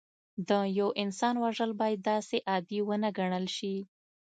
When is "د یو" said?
0.49-0.89